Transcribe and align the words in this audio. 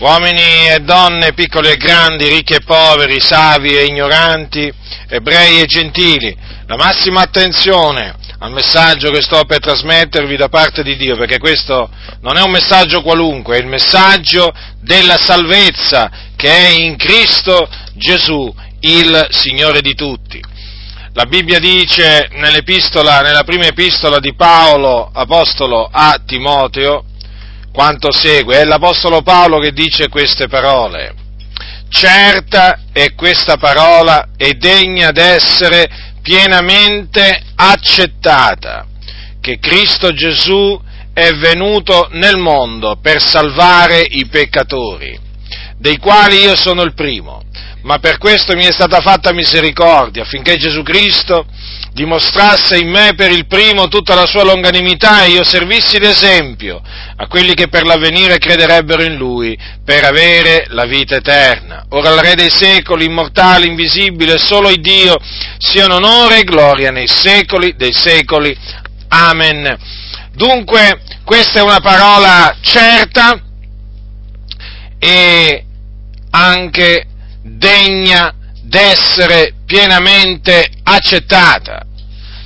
uomini 0.00 0.68
e 0.68 0.80
donne, 0.80 1.32
piccoli 1.34 1.70
e 1.70 1.76
grandi, 1.76 2.28
ricchi 2.28 2.54
e 2.54 2.64
poveri, 2.64 3.20
savi 3.20 3.76
e 3.76 3.84
ignoranti, 3.84 4.72
ebrei 5.08 5.60
e 5.60 5.66
gentili, 5.66 6.36
la 6.66 6.76
massima 6.76 7.22
attenzione 7.22 8.16
al 8.38 8.52
messaggio 8.52 9.10
che 9.10 9.22
sto 9.22 9.44
per 9.44 9.60
trasmettervi 9.60 10.36
da 10.36 10.48
parte 10.48 10.82
di 10.82 10.96
Dio, 10.96 11.16
perché 11.16 11.38
questo 11.38 11.88
non 12.20 12.36
è 12.36 12.42
un 12.42 12.50
messaggio 12.50 13.00
qualunque, 13.00 13.56
è 13.56 13.60
il 13.60 13.66
messaggio 13.66 14.52
della 14.80 15.16
salvezza 15.16 16.10
che 16.36 16.50
è 16.50 16.68
in 16.68 16.96
Cristo 16.96 17.66
Gesù, 17.94 18.52
il 18.80 19.28
Signore 19.30 19.80
di 19.80 19.94
tutti. 19.94 20.42
La 21.14 21.26
Bibbia 21.26 21.60
dice 21.60 22.28
nella 22.32 23.44
prima 23.44 23.66
epistola 23.66 24.18
di 24.18 24.34
Paolo, 24.34 25.10
apostolo 25.14 25.88
a 25.90 26.20
Timoteo, 26.26 27.04
quanto 27.74 28.12
segue. 28.12 28.60
È 28.60 28.64
l'Apostolo 28.64 29.22
Paolo 29.22 29.58
che 29.58 29.72
dice 29.72 30.08
queste 30.08 30.46
parole. 30.46 31.12
Certa 31.88 32.82
è 32.92 33.14
questa 33.14 33.56
parola 33.56 34.28
e 34.36 34.54
degna 34.54 35.10
d'essere 35.10 36.12
pienamente 36.22 37.42
accettata, 37.56 38.86
che 39.40 39.58
Cristo 39.58 40.12
Gesù 40.12 40.80
è 41.12 41.32
venuto 41.32 42.08
nel 42.12 42.38
mondo 42.38 42.98
per 43.00 43.20
salvare 43.20 44.00
i 44.00 44.26
peccatori, 44.26 45.18
dei 45.84 45.98
quali 45.98 46.38
io 46.38 46.56
sono 46.56 46.80
il 46.80 46.94
primo 46.94 47.42
ma 47.82 47.98
per 47.98 48.16
questo 48.16 48.56
mi 48.56 48.64
è 48.64 48.72
stata 48.72 49.02
fatta 49.02 49.34
misericordia, 49.34 50.22
affinché 50.22 50.56
Gesù 50.56 50.82
Cristo 50.82 51.44
dimostrasse 51.92 52.78
in 52.78 52.88
me 52.88 53.12
per 53.14 53.30
il 53.30 53.46
primo 53.46 53.88
tutta 53.88 54.14
la 54.14 54.24
sua 54.24 54.42
longanimità 54.42 55.24
e 55.24 55.32
io 55.32 55.44
servissi 55.44 55.98
d'esempio 55.98 56.80
a 57.16 57.26
quelli 57.26 57.52
che 57.52 57.68
per 57.68 57.84
l'avvenire 57.84 58.38
crederebbero 58.38 59.02
in 59.02 59.16
Lui 59.16 59.56
per 59.84 60.02
avere 60.02 60.64
la 60.70 60.86
vita 60.86 61.16
eterna. 61.16 61.84
Ora 61.90 62.08
al 62.08 62.20
Re 62.20 62.34
dei 62.34 62.50
secoli, 62.50 63.04
immortale, 63.04 63.66
invisibile, 63.66 64.38
solo 64.38 64.70
il 64.70 64.80
Dio, 64.80 65.18
siano 65.58 65.96
onore 65.96 66.38
e 66.38 66.44
gloria 66.44 66.90
nei 66.90 67.06
secoli 67.06 67.74
dei 67.76 67.92
secoli. 67.92 68.56
Amen. 69.08 69.76
Dunque, 70.32 71.02
questa 71.22 71.60
è 71.60 71.62
una 71.62 71.80
parola 71.80 72.56
certa 72.62 73.38
e 74.98 75.63
anche 76.34 77.06
degna 77.42 78.34
d'essere 78.60 79.54
pienamente 79.64 80.68
accettata, 80.82 81.86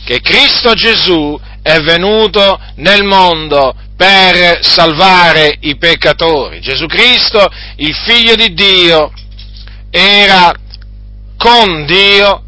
che 0.04 0.20
Cristo 0.20 0.74
Gesù 0.74 1.40
è 1.62 1.80
venuto 1.80 2.60
nel 2.76 3.04
mondo 3.04 3.74
per 3.96 4.62
salvare 4.62 5.56
i 5.60 5.76
peccatori. 5.78 6.60
Gesù 6.60 6.86
Cristo, 6.86 7.48
il 7.76 7.94
figlio 7.94 8.34
di 8.34 8.52
Dio, 8.52 9.10
era 9.90 10.52
con 11.38 11.86
Dio 11.86 12.44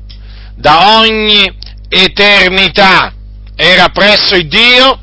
da 0.57 0.99
ogni 0.99 1.51
eternità, 1.89 3.15
era 3.57 3.89
presso 3.89 4.35
il 4.35 4.47
Dio 4.47 5.01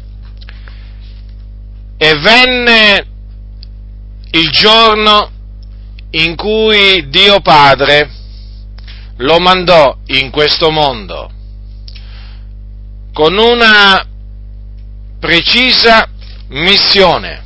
e 1.98 2.14
venne 2.20 3.06
il 4.32 4.52
giorno 4.52 5.32
in 6.12 6.36
cui 6.36 7.08
Dio 7.10 7.42
Padre 7.42 8.10
lo 9.18 9.40
mandò 9.40 9.98
in 10.08 10.30
questo 10.30 10.70
mondo 10.70 11.32
con 13.18 13.36
una 13.36 14.06
precisa 15.20 16.08
missione, 16.50 17.44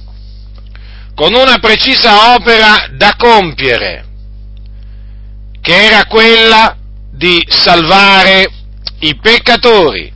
con 1.16 1.34
una 1.34 1.60
precisa 1.60 2.36
opera 2.36 2.90
da 2.92 3.16
compiere, 3.18 4.06
che 5.62 5.86
era 5.86 6.06
quella 6.08 6.76
di 7.10 7.42
salvare 7.48 8.52
i 9.00 9.16
peccatori. 9.16 10.12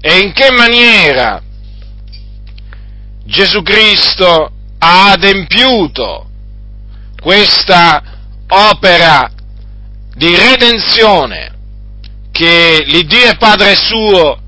E 0.00 0.18
in 0.18 0.32
che 0.32 0.50
maniera 0.50 1.40
Gesù 3.24 3.62
Cristo 3.62 4.50
ha 4.78 5.12
adempiuto 5.12 6.29
questa 7.20 8.02
opera 8.48 9.30
di 10.14 10.34
redenzione 10.34 11.52
che 12.32 12.82
l'Iddio 12.86 13.28
e 13.30 13.36
Padre 13.36 13.74
suo 13.74 14.38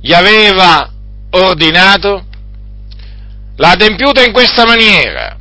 gli 0.00 0.12
aveva 0.12 0.90
ordinato, 1.30 2.24
l'ha 3.56 3.70
adempiuta 3.70 4.24
in 4.24 4.32
questa 4.32 4.64
maniera, 4.64 5.36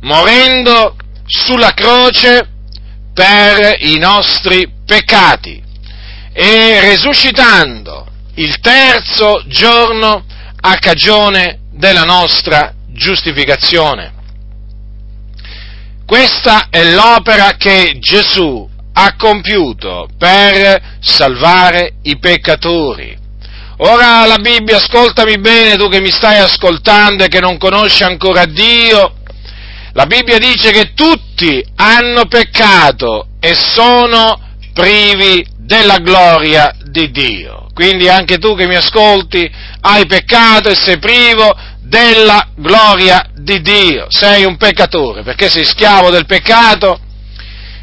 morendo 0.00 0.96
sulla 1.26 1.72
croce 1.72 2.48
per 3.14 3.76
i 3.80 3.98
nostri 3.98 4.70
peccati 4.84 5.62
e 6.32 6.80
resuscitando 6.80 8.06
il 8.34 8.58
terzo 8.60 9.42
giorno 9.46 10.24
a 10.60 10.76
cagione 10.76 11.60
della 11.72 12.04
nostra 12.04 12.72
giustificazione. 12.88 14.18
Questa 16.10 16.66
è 16.70 16.82
l'opera 16.82 17.54
che 17.56 17.98
Gesù 18.00 18.68
ha 18.94 19.14
compiuto 19.16 20.08
per 20.18 20.98
salvare 20.98 21.98
i 22.02 22.18
peccatori. 22.18 23.16
Ora 23.76 24.26
la 24.26 24.38
Bibbia, 24.38 24.78
ascoltami 24.78 25.38
bene 25.38 25.76
tu 25.76 25.88
che 25.88 26.00
mi 26.00 26.10
stai 26.10 26.38
ascoltando 26.38 27.22
e 27.22 27.28
che 27.28 27.38
non 27.38 27.58
conosci 27.58 28.02
ancora 28.02 28.44
Dio, 28.46 29.18
la 29.92 30.06
Bibbia 30.06 30.38
dice 30.38 30.72
che 30.72 30.94
tutti 30.94 31.64
hanno 31.76 32.26
peccato 32.26 33.28
e 33.38 33.54
sono 33.54 34.36
privi 34.74 35.46
della 35.58 35.98
gloria 35.98 36.74
di 36.86 37.12
Dio. 37.12 37.68
Quindi 37.72 38.08
anche 38.08 38.38
tu 38.38 38.56
che 38.56 38.66
mi 38.66 38.74
ascolti 38.74 39.48
hai 39.82 40.06
peccato 40.06 40.70
e 40.70 40.74
sei 40.74 40.98
privo 40.98 41.56
della 41.82 42.48
gloria 42.54 43.24
di 43.34 43.60
Dio. 43.60 44.06
Sei 44.08 44.44
un 44.44 44.56
peccatore 44.56 45.22
perché 45.22 45.48
sei 45.48 45.64
schiavo 45.64 46.10
del 46.10 46.26
peccato 46.26 47.00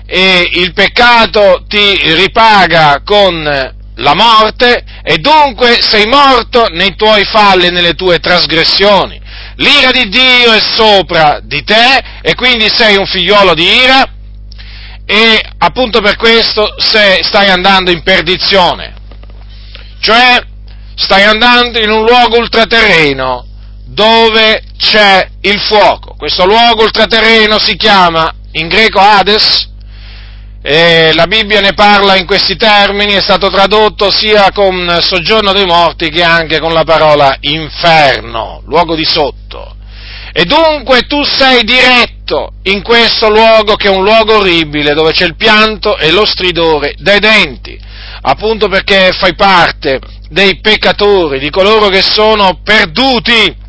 e 0.05 0.49
il 0.53 0.73
peccato 0.73 1.63
ti 1.67 1.99
ripaga 2.13 3.01
con 3.03 3.75
la 3.99 4.13
morte 4.13 4.83
e 5.03 5.17
dunque 5.17 5.79
sei 5.81 6.05
morto 6.05 6.67
nei 6.69 6.95
tuoi 6.95 7.25
falli 7.25 7.65
e 7.67 7.71
nelle 7.71 7.93
tue 7.93 8.19
trasgressioni. 8.19 9.19
L'ira 9.55 9.91
di 9.91 10.07
Dio 10.09 10.53
è 10.53 10.59
sopra 10.61 11.39
di 11.41 11.63
te 11.63 12.03
e 12.21 12.35
quindi 12.35 12.69
sei 12.69 12.95
un 12.95 13.07
figliolo 13.07 13.53
di 13.53 13.63
ira 13.63 14.07
e 15.03 15.43
appunto 15.57 15.99
per 15.99 16.15
questo 16.15 16.75
stai 16.77 17.49
andando 17.49 17.91
in 17.91 18.03
perdizione. 18.03 18.93
Cioè 19.99 20.39
stai 20.95 21.23
andando 21.23 21.79
in 21.79 21.89
un 21.89 22.05
luogo 22.05 22.37
ultraterreno 22.37 23.46
dove 23.97 24.61
c'è 24.77 25.27
il 25.41 25.59
fuoco. 25.59 26.13
Questo 26.15 26.45
luogo 26.45 26.83
ultraterreno 26.83 27.57
si 27.57 27.75
chiama 27.75 28.31
in 28.51 28.67
greco 28.67 28.99
Hades, 28.99 29.71
e 30.61 31.13
la 31.15 31.25
Bibbia 31.25 31.61
ne 31.61 31.73
parla 31.73 32.15
in 32.15 32.27
questi 32.27 32.55
termini, 32.57 33.13
è 33.13 33.21
stato 33.21 33.49
tradotto 33.49 34.11
sia 34.11 34.51
con 34.51 34.99
soggiorno 35.01 35.51
dei 35.51 35.65
morti 35.65 36.09
che 36.09 36.21
anche 36.21 36.59
con 36.59 36.73
la 36.73 36.83
parola 36.83 37.37
inferno, 37.39 38.61
luogo 38.67 38.93
di 38.93 39.03
sotto. 39.03 39.75
E 40.31 40.43
dunque 40.43 41.01
tu 41.07 41.23
sei 41.23 41.63
diretto 41.63 42.51
in 42.63 42.83
questo 42.83 43.29
luogo 43.29 43.73
che 43.73 43.87
è 43.87 43.95
un 43.95 44.03
luogo 44.03 44.35
orribile, 44.35 44.93
dove 44.93 45.11
c'è 45.11 45.25
il 45.25 45.35
pianto 45.35 45.97
e 45.97 46.11
lo 46.11 46.25
stridore 46.25 46.93
dei 46.97 47.19
denti, 47.19 47.79
appunto 48.21 48.67
perché 48.67 49.11
fai 49.13 49.33
parte 49.33 49.99
dei 50.29 50.59
peccatori, 50.59 51.39
di 51.39 51.49
coloro 51.49 51.87
che 51.87 52.03
sono 52.03 52.59
perduti 52.63 53.65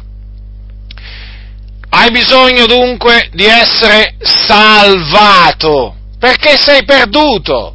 hai 1.99 2.13
bisogno 2.13 2.67
dunque 2.67 3.29
di 3.33 3.45
essere 3.45 4.15
salvato, 4.21 5.97
perché 6.21 6.57
sei 6.57 6.85
perduto. 6.85 7.75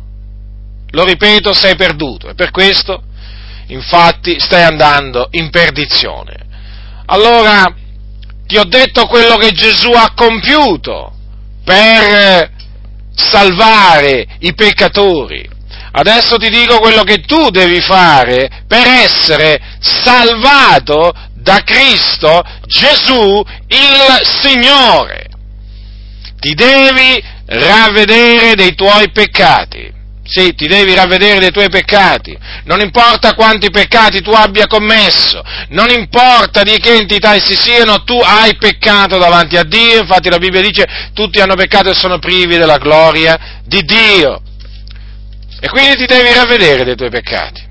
Lo 0.92 1.04
ripeto, 1.04 1.54
sei 1.54 1.76
perduto 1.76 2.30
e 2.30 2.34
per 2.34 2.52
questo, 2.52 3.04
infatti, 3.68 4.40
stai 4.40 4.64
andando 4.64 5.28
in 5.32 5.50
perdizione. 5.50 6.38
Allora, 7.08 7.76
ti 8.46 8.58
ho 8.58 8.64
detto 8.64 9.08
quello 9.08 9.36
che 9.36 9.52
Gesù 9.52 9.92
ha 9.92 10.14
compiuto 10.16 11.14
per 11.66 12.50
salvare 13.14 14.26
i 14.40 14.54
peccatori. 14.54 15.50
Adesso 15.96 16.38
ti 16.38 16.50
dico 16.50 16.80
quello 16.80 17.04
che 17.04 17.20
tu 17.20 17.50
devi 17.50 17.80
fare 17.80 18.64
per 18.68 18.88
essere 18.88 19.60
salvato 19.80 21.14
da 21.36 21.62
Cristo 21.64 22.42
Gesù 22.66 23.44
il 23.68 24.22
Signore. 24.24 25.28
Ti 26.40 26.54
devi 26.56 27.24
ravvedere 27.46 28.56
dei 28.56 28.74
tuoi 28.74 29.12
peccati, 29.12 29.92
Sì, 30.26 30.56
ti 30.56 30.68
devi 30.68 30.96
ravvedere 30.96 31.40
dei 31.40 31.52
tuoi 31.52 31.70
peccati. 31.70 32.36
Non 32.64 32.80
importa 32.80 33.36
quanti 33.36 33.70
peccati 33.70 34.22
tu 34.22 34.32
abbia 34.32 34.68
commesso, 34.68 35.44
non 35.70 35.90
importa 35.92 36.64
di 36.64 36.80
che 36.80 36.96
entità 36.96 37.36
essi 37.36 37.56
siano, 37.56 38.04
tu 38.04 38.18
hai 38.18 38.56
peccato 38.56 39.18
davanti 39.18 39.58
a 39.58 39.64
Dio. 39.64 40.00
Infatti 40.00 40.30
la 40.30 40.38
Bibbia 40.38 40.62
dice 40.62 41.12
tutti 41.14 41.40
hanno 41.40 41.56
peccato 41.56 41.90
e 41.90 41.94
sono 41.94 42.18
privi 42.18 42.58
della 42.58 42.78
gloria 42.78 43.62
di 43.64 43.84
Dio. 43.84 44.42
E 45.64 45.70
quindi 45.70 45.96
ti 45.96 46.06
devi 46.06 46.34
ravvedere 46.34 46.84
dei 46.84 46.98
tuoi 46.98 47.10
peccati. 47.10 47.64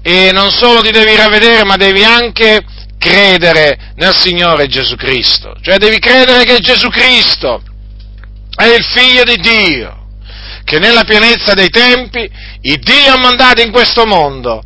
E 0.00 0.30
non 0.32 0.52
solo 0.52 0.80
ti 0.80 0.92
devi 0.92 1.16
ravvedere, 1.16 1.64
ma 1.64 1.76
devi 1.76 2.04
anche 2.04 2.64
credere 2.96 3.94
nel 3.96 4.14
Signore 4.14 4.68
Gesù 4.68 4.94
Cristo. 4.94 5.56
Cioè 5.60 5.78
devi 5.78 5.98
credere 5.98 6.44
che 6.44 6.60
Gesù 6.60 6.88
Cristo 6.90 7.60
è 8.54 8.66
il 8.66 8.84
Figlio 8.84 9.24
di 9.24 9.36
Dio 9.38 10.02
che 10.62 10.78
nella 10.78 11.02
pienezza 11.02 11.52
dei 11.52 11.68
tempi 11.68 12.30
il 12.60 12.78
Dio 12.78 13.12
ha 13.12 13.18
mandato 13.18 13.60
in 13.60 13.72
questo 13.72 14.06
mondo 14.06 14.62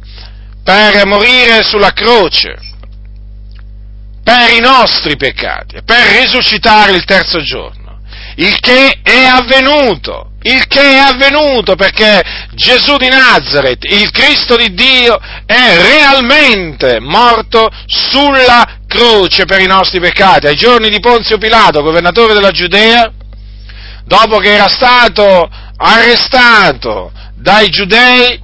per 0.63 1.07
morire 1.07 1.63
sulla 1.63 1.93
croce, 1.95 2.59
per 4.23 4.51
i 4.51 4.61
nostri 4.61 5.17
peccati, 5.17 5.81
per 5.83 6.21
risuscitare 6.21 6.93
il 6.93 7.05
terzo 7.05 7.41
giorno, 7.41 8.03
il 8.35 8.61
che 8.61 9.01
è 9.03 9.25
avvenuto, 9.25 10.33
il 10.49 10.67
che 10.67 10.81
è 10.81 10.99
avvenuto 10.99 11.75
perché 11.75 12.23
Gesù 12.55 12.97
di 12.97 13.09
Nazareth, 13.09 13.85
il 13.85 14.11
Cristo 14.11 14.57
di 14.57 14.73
Dio, 14.73 15.19
è 15.45 15.77
realmente 15.83 17.01
morto 17.01 17.69
sulla 17.87 18.79
croce 18.87 19.45
per 19.45 19.61
i 19.61 19.67
nostri 19.67 20.01
peccati. 20.01 20.47
Ai 20.47 20.57
giorni 20.57 20.89
di 20.89 21.01
Ponzio 21.01 21.39
Pilato, 21.39 21.83
governatore 21.83 22.35
della 22.35 22.51
Giudea, 22.51 23.13
dopo 24.05 24.39
che 24.39 24.55
era 24.55 24.69
stato 24.69 25.49
arrestato 25.77 27.13
dai 27.35 27.69
giudei 27.69 28.41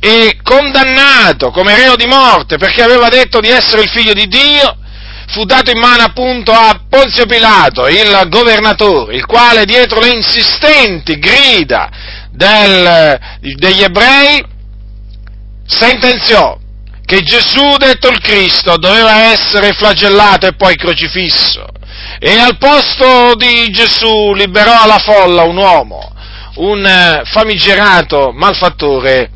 e 0.00 0.38
condannato 0.42 1.50
come 1.50 1.74
reo 1.74 1.96
di 1.96 2.06
morte 2.06 2.56
perché 2.56 2.82
aveva 2.82 3.08
detto 3.08 3.40
di 3.40 3.48
essere 3.48 3.82
il 3.82 3.90
figlio 3.90 4.12
di 4.12 4.26
Dio, 4.28 4.77
fu 5.28 5.44
dato 5.44 5.70
in 5.70 5.78
mano 5.78 6.02
appunto 6.02 6.52
a 6.52 6.80
Ponzio 6.88 7.26
Pilato, 7.26 7.86
il 7.86 8.26
governatore, 8.28 9.14
il 9.14 9.26
quale 9.26 9.64
dietro 9.64 10.00
le 10.00 10.10
insistenti 10.10 11.18
grida 11.18 11.88
del, 12.30 13.18
degli 13.56 13.82
ebrei 13.82 14.42
sentenziò 15.66 16.58
che 17.04 17.22
Gesù, 17.22 17.76
detto 17.78 18.08
il 18.08 18.20
Cristo, 18.20 18.76
doveva 18.76 19.30
essere 19.32 19.72
flagellato 19.72 20.46
e 20.46 20.54
poi 20.54 20.76
crocifisso. 20.76 21.66
E 22.18 22.38
al 22.38 22.58
posto 22.58 23.34
di 23.34 23.70
Gesù 23.70 24.34
liberò 24.34 24.82
alla 24.82 24.98
folla 24.98 25.42
un 25.42 25.56
uomo 25.56 26.12
un 26.58 26.84
eh, 26.84 27.22
famigerato 27.24 28.32
malfattore, 28.32 29.30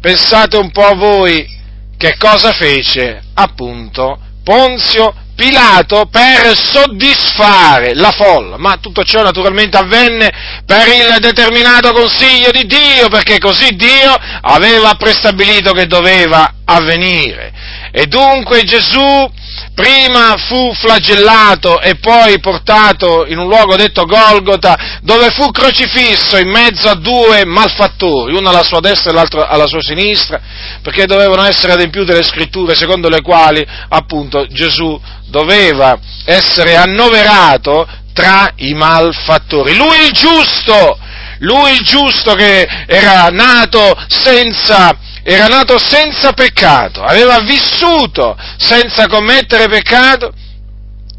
pensate 0.00 0.56
un 0.56 0.70
po' 0.70 0.84
a 0.84 0.94
voi 0.94 1.54
che 1.96 2.16
cosa 2.18 2.52
fece 2.52 3.22
appunto 3.34 4.20
Ponzio 4.46 5.12
Pilato 5.34 6.06
per 6.06 6.56
soddisfare 6.56 7.94
la 7.94 8.12
folla, 8.12 8.56
ma 8.56 8.78
tutto 8.80 9.02
ciò 9.02 9.22
naturalmente 9.22 9.76
avvenne 9.76 10.30
per 10.64 10.86
il 10.86 11.16
determinato 11.18 11.92
consiglio 11.92 12.52
di 12.52 12.64
Dio, 12.64 13.08
perché 13.08 13.38
così 13.40 13.74
Dio 13.74 14.16
aveva 14.42 14.94
prestabilito 14.94 15.72
che 15.72 15.86
doveva 15.86 16.54
avvenire. 16.64 17.52
E 17.90 18.06
dunque 18.06 18.62
Gesù 18.62 19.28
prima 19.74 20.36
fu 20.38 20.72
flagellato 20.74 21.80
e 21.80 21.96
poi 21.96 22.40
portato 22.40 23.26
in 23.26 23.38
un 23.38 23.46
luogo 23.46 23.76
detto 23.76 24.04
Golgota, 24.04 25.00
dove 25.02 25.30
fu 25.30 25.50
crocifisso 25.50 26.38
in 26.38 26.48
mezzo 26.48 26.88
a 26.88 26.94
due 26.94 27.44
malfattori, 27.44 28.34
uno 28.34 28.48
alla 28.48 28.62
sua 28.62 28.80
destra 28.80 29.10
e 29.10 29.14
l'altro 29.14 29.46
alla 29.46 29.66
sua 29.66 29.82
sinistra, 29.82 30.40
perché 30.82 31.06
dovevano 31.06 31.44
essere 31.44 31.72
adempiute 31.72 32.14
le 32.14 32.24
scritture 32.24 32.74
secondo 32.74 33.08
le 33.08 33.20
quali 33.20 33.64
appunto 33.88 34.46
Gesù 34.46 35.00
doveva 35.26 35.98
essere 36.24 36.76
annoverato 36.76 37.86
tra 38.12 38.50
i 38.56 38.72
malfattori. 38.72 39.76
Lui 39.76 40.06
il 40.06 40.12
giusto, 40.12 40.98
lui 41.40 41.72
il 41.72 41.80
giusto 41.80 42.34
che 42.34 42.66
era 42.86 43.28
nato 43.28 43.94
senza 44.08 44.96
era 45.28 45.48
nato 45.48 45.76
senza 45.76 46.32
peccato, 46.34 47.02
aveva 47.02 47.40
vissuto 47.40 48.38
senza 48.58 49.08
commettere 49.08 49.66
peccato, 49.66 50.32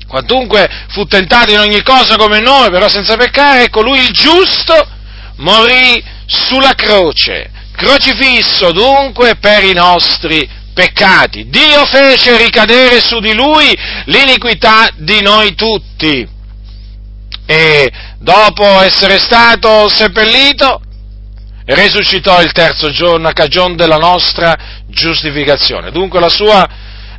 quantunque 0.07 0.86
fu 0.92 1.04
tentato 1.04 1.51
in 1.51 1.59
ogni 1.59 1.83
cosa 1.83 2.15
come 2.15 2.39
noi, 2.39 2.69
però 2.69 2.88
senza 2.88 3.18
peccare, 3.18 3.63
ecco 3.63 3.81
lui 3.81 4.00
il 4.00 4.12
giusto 4.12 4.74
morì 5.39 6.01
sulla 6.25 6.74
croce, 6.74 7.51
crocifisso 7.75 8.71
dunque 8.71 9.36
per 9.36 9.65
i 9.65 9.74
nostri 9.74 10.50
peccati. 10.74 11.50
Dio 11.50 11.86
fece 11.86 12.38
ricadere 12.38 13.01
su 13.01 13.19
di 13.19 13.33
lui 13.33 13.77
l'iniquità 14.06 14.88
di 14.95 15.21
noi 15.21 15.54
tutti. 15.54 16.36
E 17.45 17.92
dopo 18.19 18.63
essere 18.80 19.19
stato 19.19 19.89
seppellito, 19.89 20.80
resuscitò 21.67 22.41
il 22.41 22.51
terzo 22.51 22.89
giorno 22.91 23.27
a 23.27 23.33
cagione 23.33 23.75
della 23.75 23.97
nostra 23.97 24.55
giustificazione. 24.87 25.91
Dunque 25.91 26.19
la 26.19 26.29
sua, 26.29 26.67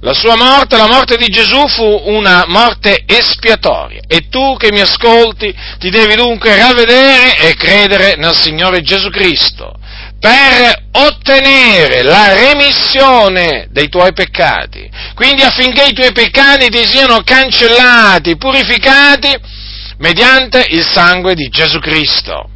la 0.00 0.14
sua 0.14 0.36
morte, 0.36 0.76
la 0.76 0.86
morte 0.86 1.16
di 1.16 1.26
Gesù 1.26 1.66
fu 1.68 2.02
una 2.06 2.44
morte 2.46 3.04
espiatoria. 3.06 4.00
E 4.06 4.28
tu 4.28 4.56
che 4.56 4.70
mi 4.72 4.80
ascolti 4.80 5.54
ti 5.78 5.90
devi 5.90 6.14
dunque 6.14 6.56
ravvedere 6.56 7.38
e 7.38 7.54
credere 7.54 8.16
nel 8.16 8.34
Signore 8.34 8.80
Gesù 8.80 9.10
Cristo 9.10 9.74
per 10.18 10.86
ottenere 10.92 12.02
la 12.02 12.32
remissione 12.32 13.68
dei 13.70 13.88
tuoi 13.88 14.12
peccati, 14.12 14.90
quindi 15.14 15.42
affinché 15.42 15.84
i 15.84 15.92
tuoi 15.92 16.10
peccati 16.10 16.68
ti 16.70 16.84
siano 16.84 17.22
cancellati, 17.22 18.36
purificati 18.36 19.32
mediante 19.98 20.66
il 20.70 20.84
sangue 20.84 21.34
di 21.34 21.48
Gesù 21.48 21.78
Cristo 21.78 22.50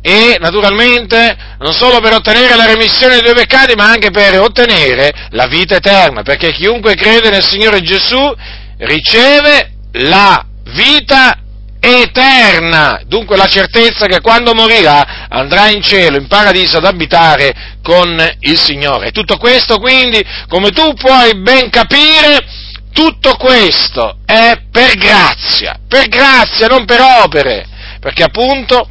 e 0.00 0.36
naturalmente 0.40 1.36
non 1.58 1.72
solo 1.72 2.00
per 2.00 2.14
ottenere 2.14 2.56
la 2.56 2.66
remissione 2.66 3.14
dei 3.14 3.22
tuoi 3.22 3.34
peccati, 3.34 3.74
ma 3.74 3.90
anche 3.90 4.10
per 4.10 4.40
ottenere 4.40 5.12
la 5.30 5.46
vita 5.46 5.76
eterna, 5.76 6.22
perché 6.22 6.52
chiunque 6.52 6.94
crede 6.94 7.30
nel 7.30 7.44
Signore 7.44 7.80
Gesù 7.80 8.32
riceve 8.78 9.72
la 9.92 10.44
vita 10.72 11.38
eterna, 11.80 13.00
dunque 13.06 13.36
la 13.36 13.46
certezza 13.46 14.06
che 14.06 14.20
quando 14.20 14.54
morirà 14.54 15.26
andrà 15.28 15.68
in 15.68 15.82
cielo, 15.82 16.16
in 16.16 16.26
paradiso 16.26 16.78
ad 16.78 16.84
abitare 16.84 17.76
con 17.82 18.36
il 18.40 18.58
Signore. 18.58 19.10
Tutto 19.10 19.36
questo 19.36 19.78
quindi, 19.78 20.24
come 20.48 20.70
tu 20.70 20.92
puoi 20.94 21.36
ben 21.40 21.70
capire, 21.70 22.44
tutto 22.92 23.36
questo 23.36 24.18
è 24.26 24.60
per 24.70 24.96
grazia, 24.96 25.78
per 25.86 26.08
grazia, 26.08 26.66
non 26.66 26.84
per 26.84 27.00
opere, 27.00 27.66
perché 28.00 28.24
appunto 28.24 28.88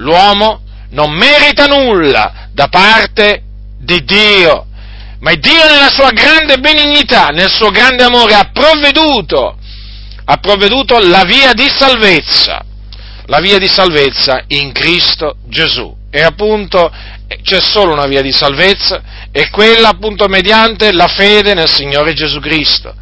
l'uomo 0.00 0.62
non 0.90 1.12
merita 1.12 1.66
nulla 1.66 2.48
da 2.52 2.68
parte 2.68 3.42
di 3.78 4.02
Dio, 4.04 4.66
ma 5.20 5.32
Dio 5.34 5.68
nella 5.68 5.90
sua 5.90 6.10
grande 6.10 6.58
benignità, 6.58 7.28
nel 7.28 7.50
suo 7.50 7.70
grande 7.70 8.02
amore 8.02 8.34
ha 8.34 8.50
provveduto, 8.52 9.56
ha 10.24 10.36
provveduto 10.36 10.98
la 10.98 11.24
via 11.24 11.52
di 11.52 11.68
salvezza, 11.68 12.64
la 13.26 13.40
via 13.40 13.58
di 13.58 13.68
salvezza 13.68 14.42
in 14.48 14.72
Cristo 14.72 15.36
Gesù. 15.46 15.96
E 16.10 16.22
appunto 16.22 16.90
c'è 17.42 17.60
solo 17.60 17.92
una 17.92 18.06
via 18.06 18.20
di 18.20 18.32
salvezza 18.32 19.00
e 19.30 19.48
quella 19.50 19.90
appunto 19.90 20.26
mediante 20.26 20.92
la 20.92 21.06
fede 21.06 21.54
nel 21.54 21.68
Signore 21.68 22.14
Gesù 22.14 22.40
Cristo. 22.40 22.92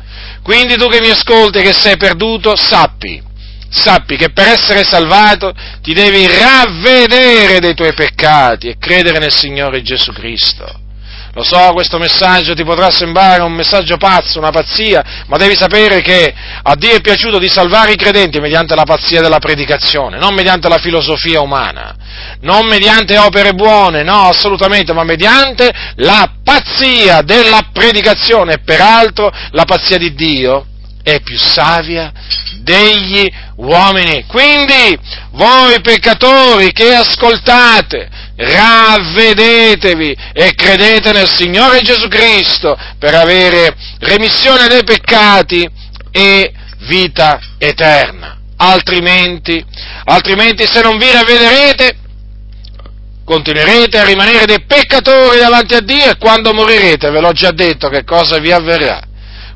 Quindi 0.42 0.76
tu 0.76 0.88
che 0.88 1.00
mi 1.00 1.10
ascolti 1.10 1.60
che 1.60 1.72
sei 1.72 1.96
perduto, 1.96 2.54
sappi 2.54 3.22
sappi 3.70 4.16
che 4.16 4.30
per 4.30 4.48
essere 4.48 4.84
salvato 4.84 5.52
ti 5.82 5.92
devi 5.92 6.26
ravvedere 6.26 7.60
dei 7.60 7.74
tuoi 7.74 7.92
peccati 7.92 8.68
e 8.68 8.78
credere 8.78 9.18
nel 9.18 9.34
Signore 9.34 9.82
Gesù 9.82 10.12
Cristo. 10.12 10.86
Lo 11.34 11.44
so, 11.44 11.70
questo 11.72 11.98
messaggio 11.98 12.54
ti 12.54 12.64
potrà 12.64 12.90
sembrare 12.90 13.42
un 13.42 13.52
messaggio 13.52 13.96
pazzo, 13.96 14.38
una 14.38 14.50
pazzia, 14.50 15.24
ma 15.26 15.36
devi 15.36 15.54
sapere 15.54 16.00
che 16.00 16.34
a 16.62 16.74
Dio 16.74 16.94
è 16.94 17.00
piaciuto 17.00 17.38
di 17.38 17.48
salvare 17.48 17.92
i 17.92 17.96
credenti 17.96 18.40
mediante 18.40 18.74
la 18.74 18.84
pazzia 18.84 19.20
della 19.20 19.38
predicazione, 19.38 20.18
non 20.18 20.34
mediante 20.34 20.68
la 20.68 20.78
filosofia 20.78 21.40
umana, 21.40 21.94
non 22.40 22.66
mediante 22.66 23.16
opere 23.18 23.52
buone, 23.52 24.02
no, 24.02 24.28
assolutamente, 24.28 24.92
ma 24.92 25.04
mediante 25.04 25.70
la 25.96 26.28
pazzia 26.42 27.22
della 27.22 27.68
predicazione 27.72 28.58
peraltro 28.64 29.30
la 29.50 29.64
pazzia 29.64 29.98
di 29.98 30.14
Dio 30.14 30.66
è 31.08 31.20
più 31.20 31.38
savia 31.38 32.12
degli 32.60 33.26
uomini. 33.56 34.24
Quindi, 34.26 34.98
voi 35.32 35.80
peccatori 35.80 36.70
che 36.72 36.94
ascoltate, 36.94 38.08
ravvedetevi 38.36 40.16
e 40.34 40.52
credete 40.54 41.12
nel 41.12 41.28
Signore 41.28 41.80
Gesù 41.80 42.08
Cristo 42.08 42.78
per 42.98 43.14
avere 43.14 43.74
remissione 44.00 44.68
dei 44.68 44.84
peccati 44.84 45.66
e 46.10 46.52
vita 46.80 47.40
eterna. 47.58 48.36
Altrimenti, 48.56 49.64
altrimenti 50.04 50.66
se 50.66 50.82
non 50.82 50.98
vi 50.98 51.10
ravvederete, 51.10 51.96
continuerete 53.24 53.98
a 53.98 54.04
rimanere 54.04 54.44
dei 54.44 54.64
peccatori 54.66 55.38
davanti 55.38 55.74
a 55.74 55.80
Dio 55.80 56.10
e 56.10 56.18
quando 56.18 56.52
morirete, 56.52 57.10
ve 57.10 57.20
l'ho 57.20 57.32
già 57.32 57.50
detto 57.50 57.88
che 57.88 58.04
cosa 58.04 58.38
vi 58.38 58.52
avverrà. 58.52 59.07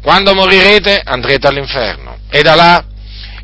Quando 0.02 0.35
morirete 0.35 1.00
andrete 1.04 1.47
all'inferno 1.47 2.18
e 2.28 2.42
da 2.42 2.56
là, 2.56 2.85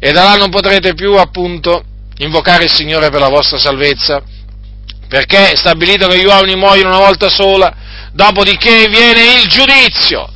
e 0.01 0.11
da 0.11 0.25
là 0.25 0.35
non 0.35 0.51
potrete 0.51 0.95
più 0.95 1.15
appunto 1.15 1.85
invocare 2.19 2.65
il 2.65 2.73
Signore 2.73 3.11
per 3.11 3.21
la 3.21 3.29
vostra 3.29 3.59
salvezza, 3.59 4.21
perché 5.09 5.53
è 5.53 5.57
stabilito 5.57 6.09
che 6.09 6.19
gli 6.19 6.27
uomini 6.27 6.57
muoiono 6.57 6.89
una 6.89 6.99
volta 6.99 7.29
sola, 7.29 7.73
dopodiché 8.13 8.89
viene 8.89 9.41
il 9.41 9.47
giudizio. 9.47 10.29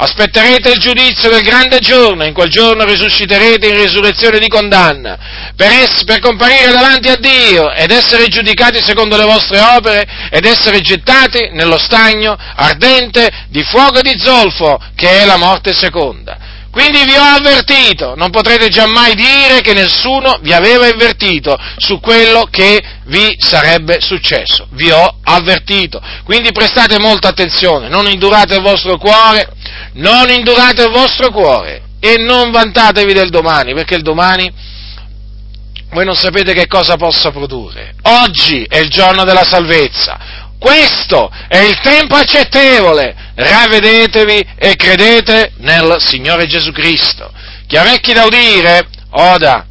Aspetterete 0.00 0.70
il 0.70 0.78
giudizio 0.78 1.28
del 1.28 1.42
grande 1.42 1.80
giorno, 1.80 2.24
in 2.24 2.32
quel 2.32 2.48
giorno 2.50 2.84
risusciterete 2.84 3.66
in 3.66 3.80
risurrezione 3.80 4.38
di 4.38 4.46
condanna, 4.46 5.18
per, 5.56 5.72
ess- 5.72 6.04
per, 6.04 6.20
comparire 6.20 6.70
davanti 6.70 7.08
a 7.08 7.16
Dio 7.16 7.72
ed 7.72 7.90
essere 7.90 8.28
giudicati 8.28 8.80
secondo 8.80 9.16
le 9.16 9.24
vostre 9.24 9.58
opere 9.58 10.06
ed 10.30 10.44
essere 10.44 10.80
gettati 10.82 11.48
nello 11.50 11.78
stagno 11.78 12.36
ardente 12.38 13.28
di 13.48 13.64
fuoco 13.64 13.98
e 13.98 14.02
di 14.02 14.16
zolfo, 14.16 14.80
che 14.94 15.22
è 15.22 15.24
la 15.24 15.36
morte 15.36 15.74
seconda. 15.74 16.47
Quindi 16.70 17.04
vi 17.04 17.16
ho 17.16 17.22
avvertito, 17.22 18.14
non 18.14 18.30
potrete 18.30 18.68
giammai 18.68 19.14
dire 19.14 19.60
che 19.62 19.72
nessuno 19.72 20.38
vi 20.42 20.52
aveva 20.52 20.86
avvertito 20.86 21.56
su 21.78 21.98
quello 21.98 22.46
che 22.50 22.80
vi 23.06 23.34
sarebbe 23.38 24.00
successo. 24.00 24.66
Vi 24.72 24.90
ho 24.90 25.18
avvertito. 25.24 26.00
Quindi 26.24 26.52
prestate 26.52 26.98
molta 26.98 27.28
attenzione, 27.28 27.88
non 27.88 28.06
indurate 28.06 28.56
il 28.56 28.62
vostro 28.62 28.98
cuore, 28.98 29.48
non 29.94 30.28
indurate 30.28 30.84
il 30.84 30.90
vostro 30.90 31.30
cuore 31.30 31.82
e 32.00 32.16
non 32.18 32.50
vantatevi 32.50 33.12
del 33.12 33.30
domani, 33.30 33.74
perché 33.74 33.94
il 33.94 34.02
domani 34.02 34.52
voi 35.90 36.04
non 36.04 36.16
sapete 36.16 36.52
che 36.52 36.66
cosa 36.66 36.96
possa 36.96 37.30
produrre. 37.30 37.94
Oggi 38.02 38.64
è 38.68 38.76
il 38.76 38.90
giorno 38.90 39.24
della 39.24 39.44
salvezza. 39.44 40.46
Questo 40.58 41.30
è 41.48 41.58
il 41.58 41.78
tempo 41.80 42.16
accettevole. 42.16 43.14
Ravvedetevi 43.34 44.46
e 44.56 44.74
credete 44.76 45.52
nel 45.58 45.96
Signore 46.00 46.46
Gesù 46.46 46.72
Cristo. 46.72 47.32
Chi 47.66 47.76
ha 47.76 47.82
orecchi 47.82 48.12
da 48.12 48.24
udire, 48.24 48.88
oda 49.10 49.67